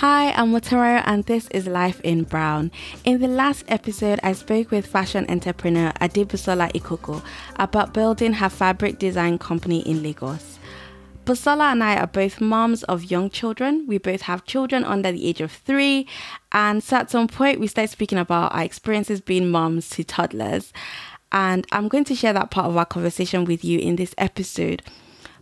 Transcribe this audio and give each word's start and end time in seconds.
Hi, 0.00 0.30
I'm 0.30 0.52
Motaro 0.52 1.02
and 1.06 1.24
this 1.24 1.48
is 1.48 1.66
Life 1.66 2.00
in 2.02 2.22
Brown. 2.22 2.70
In 3.02 3.20
the 3.20 3.26
last 3.26 3.64
episode, 3.66 4.20
I 4.22 4.32
spoke 4.32 4.70
with 4.70 4.86
fashion 4.86 5.26
entrepreneur 5.28 5.90
Adebusola 6.00 6.70
Ekoko 6.70 7.20
about 7.56 7.94
building 7.94 8.34
her 8.34 8.48
fabric 8.48 9.00
design 9.00 9.38
company 9.38 9.80
in 9.80 10.04
Lagos. 10.04 10.60
Busola 11.24 11.72
and 11.72 11.82
I 11.82 11.96
are 11.96 12.06
both 12.06 12.40
moms 12.40 12.84
of 12.84 13.10
young 13.10 13.28
children. 13.28 13.88
We 13.88 13.98
both 13.98 14.22
have 14.22 14.44
children 14.44 14.84
under 14.84 15.10
the 15.10 15.26
age 15.26 15.40
of 15.40 15.50
three. 15.50 16.06
And 16.52 16.80
so 16.80 16.98
at 16.98 17.10
some 17.10 17.26
point, 17.26 17.58
we 17.58 17.66
started 17.66 17.90
speaking 17.90 18.18
about 18.18 18.54
our 18.54 18.62
experiences 18.62 19.20
being 19.20 19.50
moms 19.50 19.90
to 19.90 20.04
toddlers. 20.04 20.72
And 21.32 21.66
I'm 21.72 21.88
going 21.88 22.04
to 22.04 22.14
share 22.14 22.34
that 22.34 22.52
part 22.52 22.66
of 22.68 22.76
our 22.76 22.86
conversation 22.86 23.44
with 23.44 23.64
you 23.64 23.80
in 23.80 23.96
this 23.96 24.14
episode. 24.16 24.80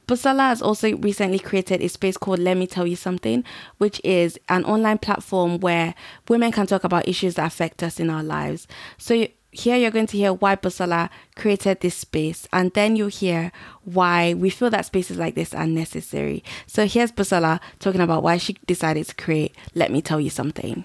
Busola 0.08 0.48
has 0.50 0.62
also 0.62 0.96
recently 0.98 1.40
created 1.40 1.82
a 1.82 1.88
space 1.88 2.16
called 2.16 2.38
Let 2.38 2.56
Me 2.56 2.68
Tell 2.68 2.86
You 2.86 2.94
Something, 2.94 3.42
which 3.78 4.00
is 4.04 4.38
an 4.48 4.64
online 4.64 4.98
platform 4.98 5.58
where 5.58 5.94
women 6.28 6.52
can 6.52 6.66
talk 6.66 6.84
about 6.84 7.08
issues 7.08 7.34
that 7.34 7.46
affect 7.46 7.82
us 7.82 7.98
in 7.98 8.08
our 8.08 8.22
lives. 8.22 8.68
So 8.98 9.26
here 9.50 9.76
you're 9.76 9.90
going 9.90 10.06
to 10.06 10.16
hear 10.16 10.32
why 10.32 10.54
Busola 10.54 11.10
created 11.34 11.80
this 11.80 11.96
space, 11.96 12.46
and 12.52 12.72
then 12.74 12.94
you'll 12.94 13.08
hear 13.08 13.50
why 13.82 14.34
we 14.34 14.48
feel 14.48 14.70
that 14.70 14.86
spaces 14.86 15.16
like 15.18 15.34
this 15.34 15.52
are 15.52 15.66
necessary. 15.66 16.44
So 16.68 16.86
here's 16.86 17.10
Busola 17.10 17.58
talking 17.80 18.00
about 18.00 18.22
why 18.22 18.36
she 18.36 18.56
decided 18.66 19.06
to 19.06 19.14
create 19.16 19.56
Let 19.74 19.90
Me 19.90 20.02
Tell 20.02 20.20
You 20.20 20.30
Something. 20.30 20.84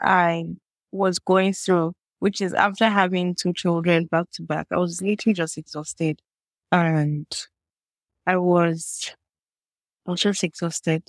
I 0.00 0.46
was 0.90 1.20
going 1.20 1.52
through, 1.52 1.92
which 2.18 2.40
is 2.40 2.52
after 2.52 2.88
having 2.88 3.36
two 3.36 3.52
children 3.52 4.06
back 4.06 4.26
to 4.32 4.42
back, 4.42 4.66
I 4.72 4.78
was 4.78 5.00
literally 5.00 5.34
just 5.34 5.56
exhausted. 5.56 6.20
And 6.72 7.26
I 8.30 8.36
was, 8.36 9.12
I 10.06 10.12
was 10.12 10.20
just 10.20 10.44
exhausted. 10.44 11.02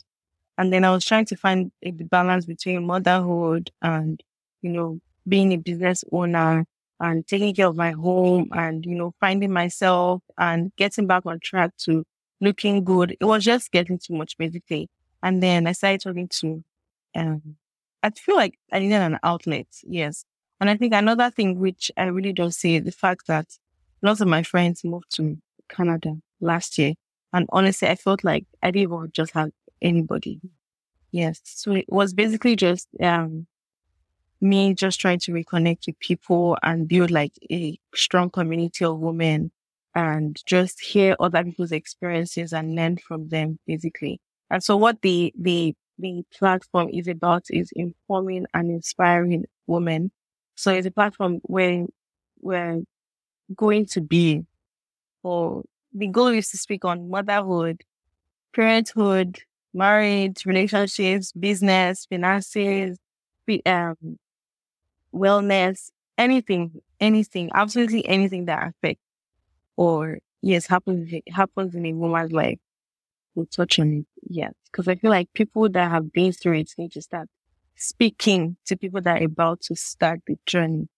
And 0.58 0.74
then 0.74 0.84
I 0.84 0.92
was 0.92 1.06
trying 1.06 1.26
to 1.26 1.36
find 1.36 1.72
a 1.84 1.92
balance 1.92 2.48
between 2.48 2.84
motherhood 2.88 3.70
and, 3.80 4.20
you 4.64 4.72
know, 4.72 5.00
being 5.28 5.54
a 5.54 5.58
business 5.58 6.04
owner 6.12 6.66
and 7.00 7.28
taking 7.28 7.54
care 7.54 7.68
of 7.68 7.76
my 7.76 7.92
home 7.92 8.50
and, 8.54 8.84
you 8.88 8.96
know, 8.96 9.14
finding 9.20 9.54
myself 9.54 10.24
and 10.40 10.72
getting 10.78 11.06
back 11.06 11.28
on 11.28 11.40
track 11.40 11.78
to 11.86 12.04
looking 12.40 12.84
good. 12.84 13.16
It 13.20 13.26
was 13.26 13.44
just 13.44 13.72
getting 13.72 14.00
too 14.00 14.16
much 14.16 14.36
basically. 14.40 14.90
And 15.22 15.44
then 15.44 15.68
I 15.68 15.74
started 15.74 16.02
talking 16.02 16.28
to, 16.40 16.64
um, 17.16 17.56
I 18.02 18.10
feel 18.10 18.36
like 18.36 18.58
I 18.72 18.80
needed 18.80 18.96
an 18.96 19.20
outlet. 19.22 19.68
Yes. 19.84 20.26
And 20.60 20.72
I 20.72 20.76
think 20.76 20.96
another 20.96 21.30
thing 21.30 21.60
which 21.60 21.92
I 21.96 22.06
really 22.06 22.34
don't 22.34 22.56
see 22.56 22.80
the 22.80 22.92
fact 22.92 23.28
that 23.28 23.46
lots 24.02 24.22
of 24.22 24.28
my 24.28 24.42
friends 24.42 24.84
moved 24.84 25.16
to 25.18 25.38
Canada 25.70 26.16
last 26.40 26.80
year. 26.80 26.96
And 27.34 27.48
honestly, 27.52 27.88
I 27.88 27.96
felt 27.96 28.24
like 28.24 28.46
I 28.62 28.72
didn't 28.72 28.92
even 28.92 29.10
just 29.14 29.32
have 29.34 29.52
anybody. 29.82 30.40
Yes. 31.12 31.42
So 31.44 31.74
it 31.74 31.86
was 31.90 32.14
basically 32.14 32.56
just, 32.56 32.88
um, 33.02 33.48
me 34.42 34.74
just 34.74 35.00
trying 35.00 35.20
to 35.20 35.32
reconnect 35.32 35.88
with 35.88 36.00
people 36.00 36.58
and 36.64 36.88
build 36.88 37.12
like 37.12 37.34
a 37.52 37.78
strong 37.94 38.30
community 38.30 38.84
of 38.86 39.00
women 39.00 39.52
and 39.94 40.42
just 40.46 40.82
hear 40.82 41.16
other 41.20 41.44
people's 41.44 41.72
experiences 41.72 42.54
and 42.54 42.76
learn 42.76 42.98
from 42.98 43.30
them 43.30 43.60
basically. 43.68 44.20
And 44.50 44.64
so 44.64 44.78
what 44.78 45.02
the, 45.02 45.34
the, 45.38 45.76
the 46.00 46.24
platform 46.34 46.90
is 46.92 47.08
about 47.08 47.46
is 47.50 47.72
informing 47.76 48.46
and 48.54 48.72
inspiring 48.72 49.46
women. 49.68 50.12
So 50.56 50.72
it's 50.72 50.88
a 50.88 50.92
platform 50.92 51.40
where 51.44 51.86
we're 52.42 52.82
going 53.56 53.86
to 53.88 54.02
be 54.02 54.46
or 55.24 55.64
the 55.94 56.08
goal 56.08 56.28
is 56.28 56.50
to 56.52 56.58
speak 56.58 56.86
on 56.86 57.10
motherhood, 57.10 57.82
parenthood, 58.56 59.40
marriage, 59.74 60.46
relationships, 60.46 61.32
business, 61.34 62.06
finances, 62.10 63.00
um, 63.66 63.96
wellness, 65.14 65.92
anything, 66.18 66.82
anything, 67.00 67.50
absolutely 67.54 68.08
anything 68.08 68.46
that 68.46 68.68
affects 68.68 69.02
or 69.78 70.20
yes 70.42 70.68
happens 70.68 71.12
happens 71.34 71.76
in 71.76 71.86
a 71.88 71.94
woman's 71.94 72.32
life. 72.32 72.60
We'll 73.36 73.48
touch 73.48 73.80
on 73.80 73.94
it. 73.94 74.08
Yes, 74.30 74.54
because 74.72 74.88
I 74.88 74.96
feel 74.96 75.12
like 75.12 75.30
people 75.34 75.70
that 75.70 75.92
have 75.92 76.14
been 76.14 76.34
through 76.34 76.60
it 76.60 76.72
need 76.78 76.94
to 76.94 77.02
start 77.02 77.30
speaking 77.76 78.58
to 78.68 78.78
people 78.78 79.02
that 79.02 79.22
are 79.22 79.26
about 79.26 79.62
to 79.64 79.76
start 79.76 80.22
the 80.28 80.38
journey. 80.46 80.90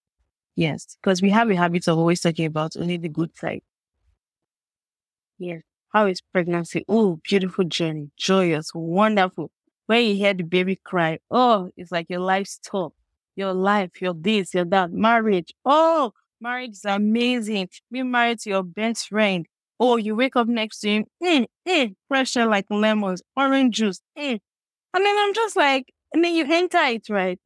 Yes, 0.55 0.97
because 1.01 1.21
we 1.21 1.31
have 1.31 1.49
a 1.51 1.55
habit 1.57 1.87
of 1.87 1.97
always 1.99 2.21
talking 2.21 2.45
about 2.47 2.77
only 2.77 2.97
the 2.97 3.09
good 3.09 3.35
side. 3.37 3.61
How 5.93 6.07
is 6.07 6.21
pregnancy? 6.21 6.85
Oh, 6.89 7.19
beautiful 7.23 7.65
journey, 7.65 8.09
joyous, 8.17 8.71
wonderful. 8.73 9.51
When 9.85 10.05
you 10.05 10.15
hear 10.15 10.33
the 10.33 10.43
baby 10.43 10.79
cry, 10.83 11.19
oh, 11.29 11.69
it's 11.77 11.91
like 11.91 12.07
your 12.09 12.19
life 12.19 12.47
stop. 12.47 12.93
Your 13.35 13.53
life, 13.53 14.01
your 14.01 14.13
this, 14.13 14.53
your 14.53 14.65
that. 14.65 14.91
Marriage. 14.91 15.53
Oh, 15.65 16.13
marriage 16.39 16.71
is 16.71 16.85
amazing. 16.85 17.69
Being 17.91 18.11
married 18.11 18.39
to 18.39 18.49
your 18.49 18.63
best 18.63 19.09
friend. 19.09 19.45
Oh, 19.79 19.97
you 19.97 20.15
wake 20.15 20.35
up 20.35 20.47
next 20.47 20.79
to 20.79 20.89
him. 20.89 21.05
Mm, 21.21 21.45
mm, 21.67 21.95
pressure 22.07 22.45
like 22.45 22.65
lemons, 22.69 23.21
orange 23.35 23.75
juice. 23.75 24.01
Mm. 24.17 24.39
And 24.93 25.05
then 25.05 25.15
I'm 25.19 25.33
just 25.33 25.55
like, 25.55 25.91
and 26.13 26.23
then 26.23 26.35
you 26.35 26.45
enter 26.47 26.77
it, 26.83 27.09
right? 27.09 27.39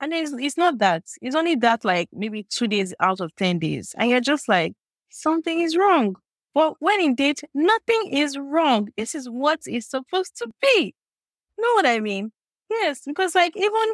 And 0.00 0.12
it's, 0.12 0.32
it's 0.32 0.56
not 0.56 0.78
that. 0.78 1.04
It's 1.20 1.34
only 1.34 1.56
that 1.56 1.84
like 1.84 2.08
maybe 2.12 2.44
two 2.44 2.68
days 2.68 2.94
out 3.00 3.20
of 3.20 3.34
10 3.36 3.58
days. 3.58 3.94
And 3.98 4.10
you're 4.10 4.20
just 4.20 4.48
like, 4.48 4.74
something 5.10 5.60
is 5.60 5.76
wrong. 5.76 6.16
But 6.58 6.74
when 6.80 7.00
indeed 7.00 7.38
nothing 7.54 8.08
is 8.10 8.36
wrong, 8.36 8.88
this 8.96 9.14
is 9.14 9.30
what 9.30 9.60
is 9.68 9.86
supposed 9.86 10.36
to 10.38 10.48
be. 10.60 10.92
Know 11.56 11.72
what 11.74 11.86
I 11.86 12.00
mean? 12.00 12.32
Yes, 12.68 13.02
because 13.06 13.36
like 13.36 13.56
even 13.56 13.92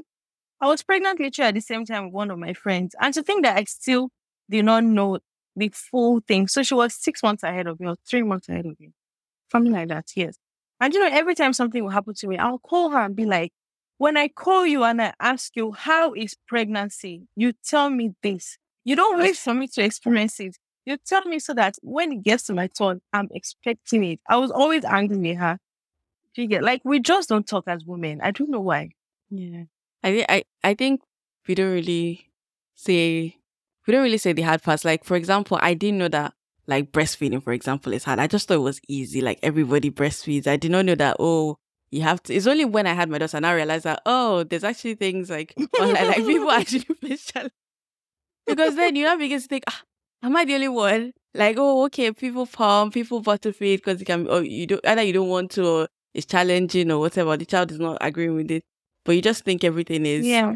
I 0.63 0.69
was 0.69 0.83
pregnant 0.83 1.21
literally 1.21 1.49
at 1.49 1.55
the 1.57 1.61
same 1.61 1.85
time 1.85 2.07
with 2.07 2.15
one 2.15 2.31
of 2.31 2.39
my 2.39 2.55
friends. 2.55 2.95
And 2.99 3.13
to 3.13 3.23
think 3.23 3.45
that 3.45 3.59
I 3.59 3.65
still 3.65 4.09
did 4.49 4.65
not 4.65 4.83
know 4.83 5.19
the 5.55 5.73
full 5.75 6.21
thing. 6.27 6.49
So 6.49 6.63
she 6.63 6.73
was 6.73 6.95
six 6.95 7.23
months 7.23 7.43
ahead 7.43 7.67
of 7.67 7.81
me 7.81 7.87
or 7.87 7.97
three 8.09 8.23
months 8.23 8.49
ahead 8.49 8.65
of 8.65 8.81
me. 8.81 8.93
Something 9.53 9.75
like 9.75 9.89
that, 9.89 10.07
yes. 10.17 10.39
And 10.81 10.95
you 10.95 11.01
know, 11.01 11.15
every 11.15 11.35
time 11.35 11.53
something 11.53 11.85
will 11.85 11.91
happen 11.91 12.15
to 12.15 12.27
me, 12.27 12.39
I'll 12.39 12.61
call 12.61 12.89
her 12.93 13.01
and 13.01 13.15
be 13.15 13.27
like, 13.27 13.53
when 13.99 14.17
I 14.17 14.29
call 14.29 14.65
you 14.65 14.85
and 14.85 15.03
I 15.03 15.13
ask 15.21 15.55
you, 15.55 15.73
how 15.73 16.15
is 16.15 16.35
pregnancy? 16.49 17.29
You 17.37 17.53
tell 17.63 17.91
me 17.91 18.15
this. 18.23 18.57
You 18.85 18.97
don't 18.97 19.19
wait 19.21 19.37
for 19.37 19.53
me 19.53 19.69
to 19.69 19.85
experience 19.85 20.41
it. 20.41 20.57
You 20.87 20.99
tell 20.99 21.25
me 21.25 21.39
so 21.39 21.55
that 21.55 21.77
when 21.83 22.13
it 22.13 22.23
gets 22.23 22.45
to 22.45 22.55
my 22.55 22.67
turn, 22.67 23.01
I'm 23.13 23.29
expecting 23.33 24.05
it. 24.05 24.21
I 24.29 24.37
was 24.37 24.51
always 24.51 24.85
angry 24.85 25.17
with 25.17 25.39
her. 25.39 25.59
You 26.35 26.47
get 26.47 26.63
like 26.65 26.83
we 26.85 27.01
just 27.01 27.29
don't 27.29 27.47
talk 27.47 27.65
as 27.69 27.85
women. 27.85 28.21
I 28.23 28.33
don't 28.33 28.51
know 28.51 28.61
why. 28.61 28.91
Yeah. 29.31 29.65
I 30.03 30.27
I 30.29 30.45
I 30.63 30.75
think 30.75 31.01
we 31.47 31.55
don't 31.55 31.73
really 31.73 32.31
say 32.75 33.37
we 33.87 33.93
don't 33.93 34.03
really 34.03 34.19
say 34.19 34.33
the 34.33 34.43
hard 34.43 34.63
parts. 34.63 34.85
Like 34.85 35.05
for 35.05 35.17
example, 35.17 35.59
I 35.61 35.75
didn't 35.75 35.99
know 35.99 36.09
that 36.09 36.35
like 36.67 36.93
breastfeeding, 36.93 37.43
for 37.43 37.53
example, 37.53 37.93
is 37.93 38.05
hard. 38.05 38.19
I 38.19 38.27
just 38.27 38.49
thought 38.49 38.55
it 38.55 38.59
was 38.59 38.81
easy. 38.89 39.21
Like 39.21 39.39
everybody 39.43 39.91
breastfeeds. 39.91 40.47
I 40.47 40.57
did 40.57 40.71
not 40.71 40.87
know 40.87 40.95
that. 40.97 41.17
Oh, 41.19 41.57
you 41.91 42.03
have 42.03 42.23
to. 42.25 42.35
It's 42.35 42.47
only 42.47 42.65
when 42.65 42.87
I 42.87 42.95
had 42.95 43.09
my 43.09 43.19
daughter 43.19 43.37
and 43.37 43.47
I 43.47 43.53
realized 43.53 43.85
that 43.85 44.03
oh, 44.05 44.45
there's 44.45 44.65
actually 44.65 44.95
things 44.95 45.31
like 45.31 45.55
online, 45.81 46.09
like 46.09 46.17
people 46.17 46.51
actually 46.51 46.81
face 47.01 47.27
challenge. 47.27 47.53
Because 48.47 48.77
then 48.77 48.97
you 48.97 49.05
know 49.05 49.17
begin 49.17 49.41
to 49.41 49.47
think, 49.47 49.65
ah, 49.69 49.83
am 50.25 50.37
I 50.37 50.45
the 50.45 50.55
only 50.55 50.69
one? 50.69 51.13
Like, 51.35 51.57
oh, 51.59 51.85
okay, 51.87 52.13
people 52.13 52.47
pump, 52.47 52.95
people 52.95 53.21
bottle 53.21 53.53
feed 53.53 53.77
because 53.77 54.01
you 54.01 54.07
can, 54.07 54.27
or 54.27 54.35
oh, 54.35 54.41
you 54.41 54.67
don't, 54.67 54.87
either 54.87 55.03
you 55.03 55.13
don't 55.13 55.29
want 55.29 55.51
to, 55.53 55.67
or 55.67 55.89
it's 56.15 56.27
challenging 56.27 56.91
or 56.91 56.99
whatever. 56.99 57.37
The 57.37 57.45
child 57.45 57.73
is 57.73 57.79
not 57.79 57.99
agreeing 58.01 58.35
with 58.35 58.51
it, 58.51 58.63
but 59.05 59.17
you 59.17 59.23
just 59.23 59.45
think 59.45 59.65
everything 59.65 60.07
is. 60.07 60.25
Yeah. 60.25 60.55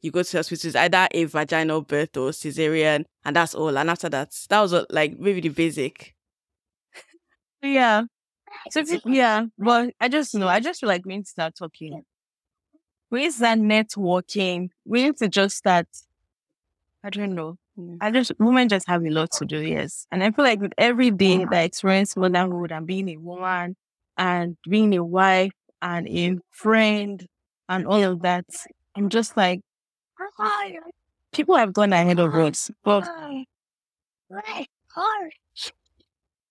You 0.00 0.10
go 0.10 0.22
to 0.22 0.36
hospital, 0.36 0.68
it's 0.68 0.76
either 0.76 1.08
a 1.12 1.24
vaginal 1.24 1.82
birth 1.82 2.16
or 2.16 2.30
cesarean, 2.30 3.04
and 3.24 3.36
that's 3.36 3.54
all. 3.54 3.76
And 3.78 3.88
after 3.88 4.08
that, 4.08 4.32
that 4.48 4.60
was 4.60 4.72
uh, 4.72 4.84
like 4.90 5.18
maybe 5.18 5.40
the 5.42 5.50
basic. 5.50 6.14
yeah. 7.62 8.02
So 8.70 8.82
yeah, 9.04 9.46
but 9.58 9.94
I 10.00 10.08
just 10.08 10.34
know, 10.34 10.48
I 10.48 10.60
just 10.60 10.80
feel 10.80 10.88
like 10.88 11.04
we 11.06 11.16
need 11.16 11.24
to 11.24 11.30
start 11.30 11.54
talking. 11.54 12.02
We 13.10 13.20
need 13.20 13.26
to 13.26 13.32
start 13.32 13.58
networking. 13.60 14.70
We 14.84 15.04
need 15.04 15.16
to 15.18 15.28
just 15.28 15.56
start. 15.56 15.86
I 17.04 17.10
don't 17.10 17.34
know 17.34 17.58
I 18.00 18.10
just 18.10 18.32
women 18.38 18.68
just 18.68 18.86
have 18.88 19.04
a 19.04 19.10
lot 19.10 19.30
to 19.32 19.44
do, 19.44 19.60
yes. 19.60 20.06
And 20.10 20.22
I 20.24 20.30
feel 20.30 20.44
like 20.44 20.60
with 20.60 20.72
every 20.78 21.10
day 21.10 21.38
that 21.44 21.52
I 21.52 21.62
experience 21.62 22.16
motherhood 22.16 22.72
and 22.72 22.86
being 22.86 23.08
a 23.10 23.16
woman 23.16 23.76
and 24.16 24.56
being 24.68 24.94
a 24.96 25.04
wife 25.04 25.52
and 25.80 26.08
a 26.08 26.36
friend 26.50 27.24
and 27.68 27.86
all 27.86 28.02
of 28.02 28.22
that, 28.22 28.46
I'm 28.96 29.08
just 29.08 29.36
like 29.36 29.60
people 31.32 31.56
have 31.56 31.72
gone 31.72 31.92
ahead 31.92 32.18
of 32.18 32.34
us. 32.34 32.70
But 32.84 33.08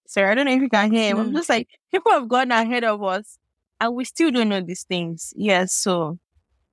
sorry, 0.08 0.30
I 0.32 0.36
don't 0.36 0.46
know 0.46 0.54
if 0.54 0.62
you 0.62 0.70
can 0.70 0.92
hear 0.92 1.12
him. 1.12 1.20
I'm 1.20 1.34
just 1.34 1.50
like 1.50 1.68
people 1.92 2.12
have 2.12 2.28
gone 2.28 2.52
ahead 2.52 2.84
of 2.84 3.04
us 3.04 3.38
and 3.80 3.96
we 3.96 4.06
still 4.06 4.32
don't 4.32 4.50
know 4.50 4.62
these 4.62 4.84
things. 4.84 5.34
Yes, 5.36 5.74
so 5.74 6.20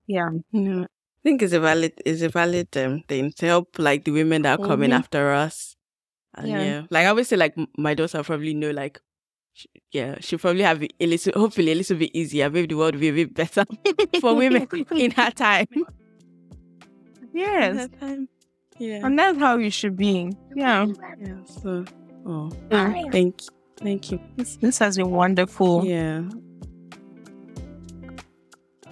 yeah. 0.07 0.31
Yeah 1.25 1.29
think 1.29 1.43
it's 1.43 1.53
a 1.53 1.61
valid 1.61 1.93
is 2.05 2.23
a 2.23 2.29
valid 2.29 2.77
um, 2.77 3.03
thing 3.09 3.33
to 3.33 3.47
help 3.47 3.79
like 3.79 4.05
the 4.05 4.11
women 4.11 4.43
that 4.43 4.59
are 4.59 4.67
coming 4.67 4.91
mm-hmm. 4.91 4.99
after 4.99 5.33
us. 5.33 5.77
And 6.35 6.49
yeah. 6.49 6.63
yeah. 6.63 6.83
Like 6.91 7.07
obviously 7.07 7.37
like 7.37 7.55
my 7.77 7.95
daughter 7.95 8.23
probably 8.23 8.55
know 8.55 8.71
like 8.71 9.01
yeah, 9.93 10.17
she'll 10.21 10.39
probably 10.39 10.63
have 10.63 10.83
it 10.83 10.93
a 11.01 11.07
little, 11.07 11.33
hopefully 11.35 11.73
a 11.73 11.75
little 11.75 11.97
bit 11.97 12.11
easier. 12.15 12.49
Maybe 12.49 12.69
the 12.69 12.77
world 12.77 12.95
will 12.95 13.01
be 13.01 13.09
a 13.09 13.13
bit 13.13 13.35
better 13.35 13.65
for 14.21 14.35
women 14.35 14.69
in 14.93 15.11
her 15.13 15.31
time. 15.31 15.67
Yes. 17.33 17.89
Time. 18.01 18.29
Yeah. 18.79 19.05
And 19.05 19.19
that's 19.19 19.39
how 19.39 19.57
you 19.57 19.71
should 19.71 19.97
be. 19.97 20.33
Yeah. 20.55 20.87
Yeah. 21.21 21.45
So, 21.45 21.85
oh, 22.25 22.51
thank, 22.71 23.43
you. 23.43 23.49
thank 23.79 24.13
you. 24.13 24.21
This, 24.37 24.57
this 24.57 24.79
has 24.79 24.97
been 24.97 25.11
wonderful. 25.11 25.85
Yeah. 25.85 26.23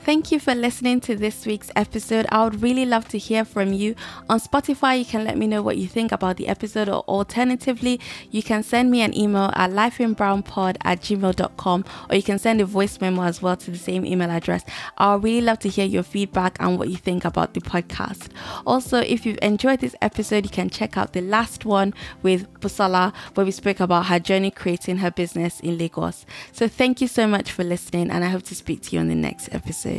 Thank 0.07 0.31
you 0.31 0.39
for 0.39 0.55
listening 0.55 1.01
to 1.01 1.17
this 1.17 1.45
week's 1.47 1.73
episode. 1.75 2.27
I 2.29 2.45
would 2.45 2.63
really 2.63 2.87
love 2.87 3.09
to 3.09 3.19
hear 3.19 3.45
from 3.45 3.73
you. 3.73 3.97
On 4.31 4.39
Spotify, 4.39 5.01
you 5.01 5.05
can 5.05 5.25
let 5.25 5.37
me 5.37 5.49
know 5.49 5.63
what 5.63 5.79
you 5.79 5.89
think 5.89 6.13
about 6.13 6.37
the 6.37 6.47
episode, 6.47 6.89
or 6.89 7.03
alternatively, 7.09 7.99
you 8.31 8.41
can 8.41 8.63
send 8.63 8.89
me 8.93 9.01
an 9.01 9.13
email 9.19 9.51
at 9.55 9.73
lifeinbrownpod 9.73 10.77
at 10.85 11.01
gmail.com, 11.01 11.85
or 12.09 12.15
you 12.15 12.23
can 12.23 12.39
send 12.39 12.61
a 12.61 12.65
voice 12.65 13.01
memo 13.01 13.25
as 13.25 13.43
well 13.43 13.57
to 13.57 13.73
the 13.73 13.77
same 13.77 14.07
email 14.07 14.31
address. 14.31 14.65
I 14.97 15.17
would 15.17 15.25
really 15.25 15.41
love 15.41 15.59
to 15.59 15.69
hear 15.69 15.85
your 15.85 16.05
feedback 16.05 16.57
and 16.61 16.79
what 16.79 16.89
you 16.89 16.99
think 16.99 17.25
about 17.25 17.55
the 17.55 17.61
podcast. 17.61 18.29
Also, 18.65 18.99
if 18.99 19.27
you've 19.27 19.41
enjoyed 19.43 19.81
this 19.81 19.97
episode, 20.01 20.45
you 20.45 20.51
can 20.51 20.71
check 20.71 20.97
out 20.97 21.15
the 21.15 21.21
last 21.21 21.65
one 21.65 21.93
with 22.23 22.49
Busola, 22.61 23.13
where 23.35 23.45
we 23.45 23.51
spoke 23.51 23.81
about 23.81 24.07
her 24.07 24.21
journey 24.21 24.53
creating 24.53 24.99
her 24.99 25.11
business 25.11 25.59
in 25.59 25.77
Lagos. 25.77 26.25
So, 26.53 26.69
thank 26.69 27.01
you 27.01 27.09
so 27.09 27.27
much 27.27 27.51
for 27.51 27.65
listening, 27.65 28.13
and 28.13 28.25
I 28.25 28.29
hope 28.29 28.45
to 28.45 28.55
speak 28.55 28.83
to 28.83 28.95
you 28.95 29.01
on 29.01 29.09
the 29.09 29.17
next 29.17 29.53
episode. 29.53 29.96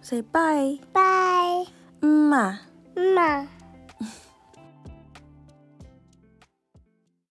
Say 0.00 0.20
bye. 0.20 0.78
Bye. 0.92 1.64
Ma. 2.02 2.58
Ma. 2.96 3.46